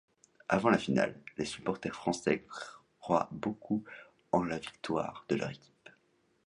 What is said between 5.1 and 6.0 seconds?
de leur équipe.